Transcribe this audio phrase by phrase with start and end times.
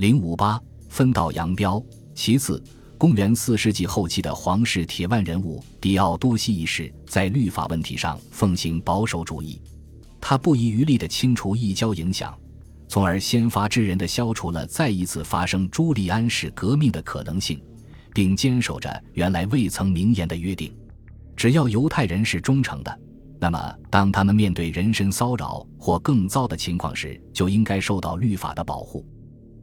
[0.00, 0.58] 零五八
[0.88, 1.78] 分道扬镳。
[2.14, 2.62] 其次，
[2.96, 9.60] 公元四世纪后期的皇室铁腕人物狄奥多西一世在律法问题上奉行保守主义，
[10.18, 12.34] 他不遗余力地清除异教影响，
[12.88, 17.62] 从而先发制人地消除了再一次发生朱利安式革命的可能性，
[18.14, 20.74] 并坚守着原来未曾明言的约定：
[21.36, 23.00] 只要犹太人是忠诚的。
[23.38, 29.04] 那么，当他们面对人身骚扰或更糟的情况时，就应该受到律法的保护。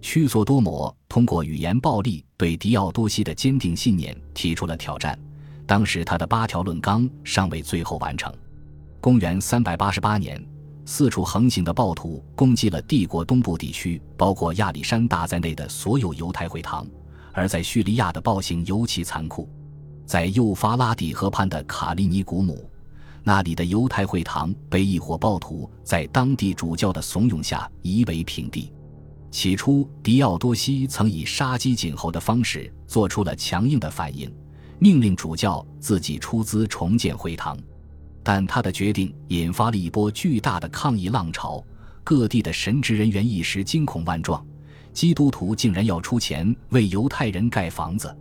[0.01, 5.17] 屈索多摩通过语言暴力对狄奥多西的坚定信念提出了挑战。
[5.65, 8.33] 当时他的八条论纲尚未最后完成。
[9.01, 10.41] 公元三百八十八年，
[10.85, 16.87] 四处横行的暴徒攻击了帝国东部地区，包括亚历山大在内的所有犹太会堂。
[17.33, 19.47] 而在叙利亚的暴行尤其残酷，
[20.05, 22.69] 在幼发拉底河畔的卡利尼古姆。
[23.23, 28.71] 那里的犹太会堂被一伙暴徒在当地主教的怂恿下夷为平地。
[29.29, 34.33] 起初，狄奥多西曾以杀鸡儆猴的方式做出了强硬的反应，
[34.79, 37.57] 命令主教自己出资重建会堂。
[38.23, 41.63] 但他的决定引发了一波巨大的抗议浪潮，
[42.03, 44.45] 各地的神职人员一时惊恐万状，
[44.91, 48.13] 基督徒竟然要出钱为犹太人盖房子。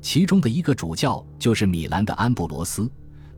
[0.00, 2.90] 其中的一个主教就是米兰的安布罗斯。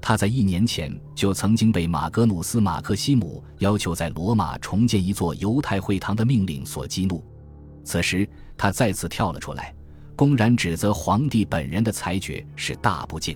[0.07, 7.25] 他在一年前就曾经被马格努斯·马克西姆要求在罗马重建一座犹太会堂的命令所激怒，
[7.85, 9.75] 此时他再次跳了出来，
[10.15, 13.35] 公然指责皇帝本人的裁决是大不敬。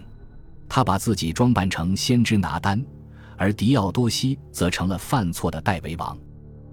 [0.68, 2.84] 他把自己装扮成先知拿丹，
[3.38, 6.18] 而狄奥多西则成了犯错的代为王。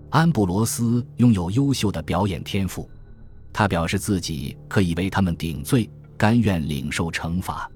[0.09, 2.89] 安布罗斯拥有优秀的表演天赋，
[3.53, 7.71] 他表示自己可以为他们顶罪，甘愿领受惩罚，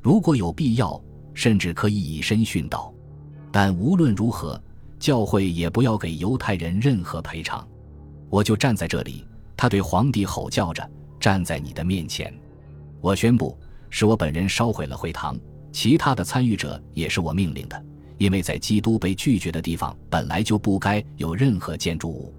[0.00, 0.98] 如果有必要。
[1.38, 2.92] 甚至可以以身殉道，
[3.52, 4.60] 但无论如何，
[4.98, 7.64] 教会也不要给犹太人任何赔偿。
[8.28, 9.24] 我就站在这里，
[9.56, 12.34] 他对皇帝吼叫着：“站在你的面前，
[13.00, 13.56] 我宣布，
[13.88, 15.38] 是我本人烧毁了会堂，
[15.70, 17.80] 其他的参与者也是我命令的，
[18.16, 22.34] 因为在基督被拒绝的地方本来就不该有任何建筑物。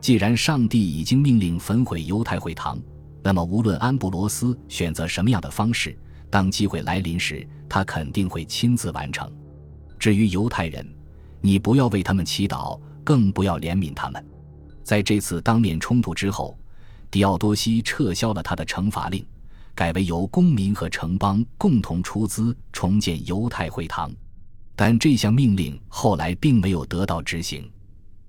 [0.00, 2.78] 既然上帝已经命令焚毁犹太会堂，
[3.24, 5.98] 那么无论安布罗斯选择什么样的方式。”
[6.28, 9.30] 当机会来临时，他肯定会亲自完成。
[9.98, 10.86] 至于犹太人，
[11.40, 14.24] 你不要为他们祈祷，更不要怜悯他们。
[14.82, 16.58] 在这次当面冲突之后，
[17.10, 19.24] 狄奥多西撤销了他的惩罚令，
[19.74, 24.12] 改为由公民和城邦共同出资重建犹太会堂。
[24.74, 27.70] 但这项命令后来并没有得到执行，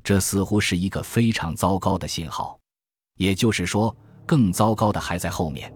[0.03, 2.57] 这似乎是一个非常糟糕的信号。
[3.17, 5.73] 也就是说，更糟糕的还在后面。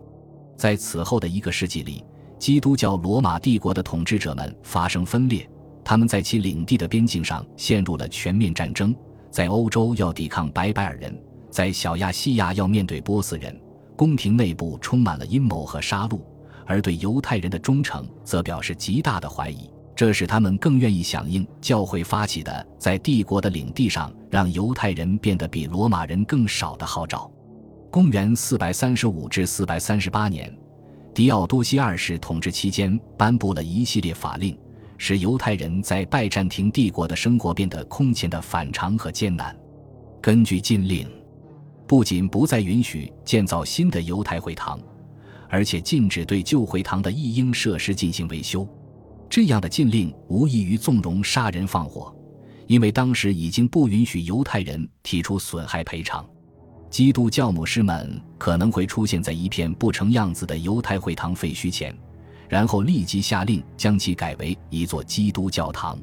[0.55, 2.03] 在此后的一个世纪里。
[2.41, 5.47] 基督教罗马帝国的统治者们发生分裂，
[5.83, 8.95] 他们在其领地的边境上陷入了全面战争，
[9.29, 11.15] 在欧洲要抵抗白白尔人，
[11.51, 13.55] 在小亚细亚要面对波斯人，
[13.95, 16.19] 宫廷内部充满了阴谋和杀戮，
[16.65, 27.29] 而对犹太人的忠诚则表示极大的怀疑，这使他们更愿意响应教会发起的在帝国的领地上让犹太人变得比罗马人更少的号召。
[27.91, 30.51] 公元四百三十五至四百三十八年。
[31.13, 34.57] 狄奥多西二世统治期间，颁布了一系列法令，
[34.97, 39.53] 使犹太人在拜占庭帝国的生活变得空前的反常和艰难。
[40.21, 41.05] 根据禁令，
[41.85, 44.79] 不仅不再允许建造新的犹太会堂，
[45.49, 48.65] 而且禁止对旧会堂的一应设施进行维修。
[49.29, 52.15] 这样的禁令无异于纵容杀人放火，
[52.67, 56.25] 因为当时已经不允许犹太人提出损害赔偿。
[56.91, 61.95] 基督教牧师们可能会出现在一片不成样子的犹太会堂废墟前，
[62.49, 65.97] 然后立即下令将其改为一座基督教堂。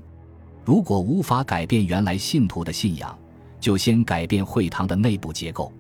[0.65, 3.17] 如果无法改变原来信徒的信仰，
[3.61, 5.71] 就先改变会堂的内部结构。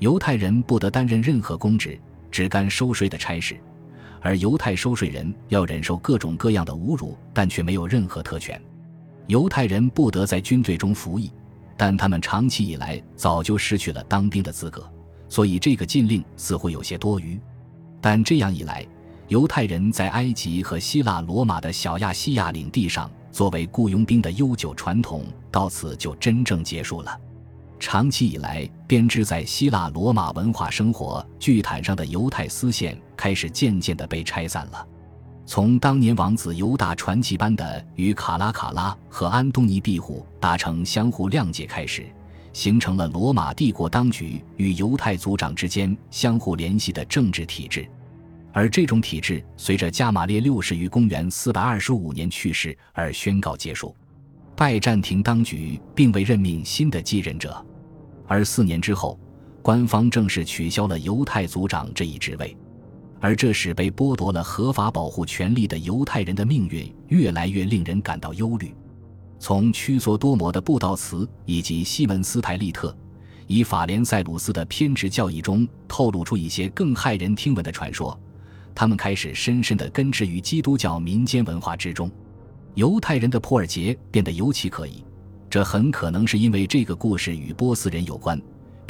[0.00, 1.98] 犹太人不得担任任何公职，
[2.30, 3.58] 只干收税的差事，
[4.20, 8.60] 而犹太收税人要忍受各种各样的侮辱，但却没有任何特权。
[9.28, 11.32] 犹太人不得在军队中服役。
[11.82, 14.88] 但他们长期以来早就失去了当兵的资格，
[15.28, 17.36] 所以这个禁令似乎有些多余。
[18.00, 18.86] 但这样一来，
[19.26, 27.18] 犹太人在埃及和希腊罗马的小亚细亚领地上作为雇佣兵的悠久传统到此就真正结束了。
[27.80, 34.86] 长期以来编织在希腊罗马文化生活巨毯上的犹太丝线开始渐渐地被拆散了。
[35.44, 42.06] 从当年王子犹大传奇般的与卡拉卡拉和安东尼庇护达成相互谅解开始，
[42.52, 47.86] 形成了罗马帝国当局与犹太族长之间相互联系的政治体制。
[48.52, 53.94] 而这种体制随着加马列六世于公元425年去世而宣告结束。
[54.54, 57.64] 拜占庭当局并未任命新的继任者，
[58.28, 59.18] 而四年之后，
[59.62, 62.54] 官方正式取消了犹太族长这一职位，
[63.22, 68.74] 而这使被剥夺了合法保护权利的犹太人的命运越来越令人感到忧虑。
[69.38, 72.94] 从屈索多摩的布道词以及西门斯泰利特
[73.46, 78.18] 以法连塞鲁斯的偏执教义中透露出一些更骇人听闻的传说，
[78.74, 82.10] 他们开始深深地根植于基督教民间文化之中。
[82.74, 85.04] 犹太人的普尔节变得尤其可疑，
[85.48, 88.40] 这很可能是因为这个故事与波斯人有关。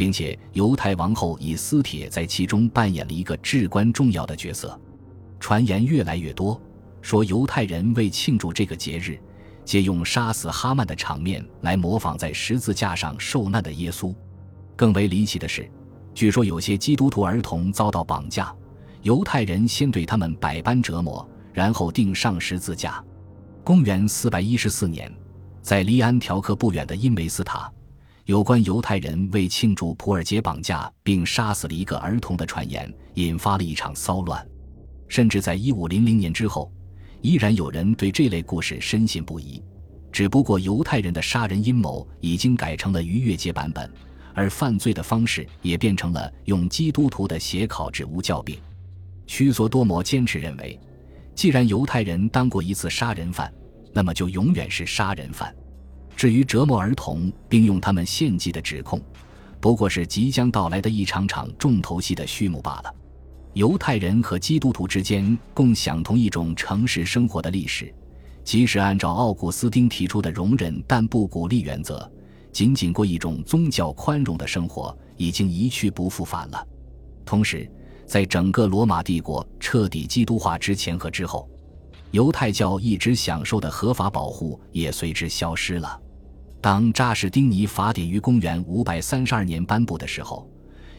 [0.02, 4.76] 并且犹太王后以斯帖在其中扮演了一个至关重要的角色。
[5.38, 6.60] 传言越来越多，
[7.00, 9.16] 说犹太人为庆祝这个节日，
[9.64, 14.12] 借用杀死哈曼的场面来模仿在十字架上受难的耶稣。
[14.74, 15.70] 更为离奇的是，
[16.12, 18.52] 据说有些基督徒儿童遭到绑架，
[19.02, 23.00] 犹太人先对他们百般折磨，然后钉上十字架。
[23.62, 25.08] 公元四百一十四年，
[25.60, 27.72] 在离安条克不远的因维斯塔。
[28.26, 34.46] 有关犹太人为庆祝普尔节绑架并杀死了一个儿童的传言，引发了一场骚乱。
[35.08, 36.72] 甚至在一五零零年之后，
[37.20, 39.60] 依然有人对这类故事深信不疑。
[40.12, 43.90] 只不过，犹太人的杀人阴谋已经改成了逾越节版本，
[44.34, 48.56] 而犯罪的方式也变成了用基督徒的血烤制无教饼。
[49.26, 50.78] 屈索多摩坚持认为，
[51.34, 53.52] 既然犹太人当过一次杀人犯，
[53.92, 55.52] 那么就永远是杀人犯。
[56.16, 59.00] 至于折磨儿童并用他们献祭的指控，
[59.60, 62.94] 不过是即将到来的一场场重头戏的序幕罢了。
[63.54, 67.92] 犹太人和基督徒之间共享同一种城市生活的历史，
[68.44, 72.10] 即使按照奥古斯丁提出的容忍但不鼓励原则，
[72.52, 76.66] 仅仅过一种宗教宽容的生活，已经一去不复返了。
[77.24, 77.70] 同时，
[78.06, 81.48] 在整个罗马帝国彻底基督化之前和之后。
[82.10, 85.98] 犹太教一直享受的合法保护也随之消失了。
[86.62, 90.48] 当扎什丁尼法典于公元532年颁布的时候，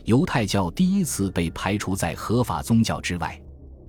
[0.04, 3.42] 犹太教第一次被排除在合法宗教之外。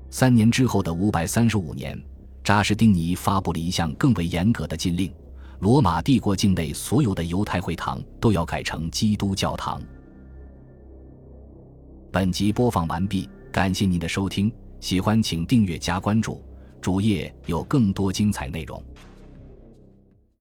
[0.08, 2.00] 三年之后的535年，
[2.44, 5.12] 扎什丁尼发布了一项更为严格的禁令：
[5.58, 9.82] 罗马帝国境内所有的犹太会堂都要改成基督教堂。
[12.12, 16.40] 本集播放完毕，感谢您的收听，喜欢请订阅加关注。
[16.80, 18.80] 主页有更多精彩内容。